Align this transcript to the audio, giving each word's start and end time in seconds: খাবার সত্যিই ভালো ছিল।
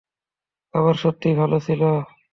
খাবার 0.73 0.95
সত্যিই 0.95 1.35
ভালো 1.35 1.57
ছিল। 1.59 1.81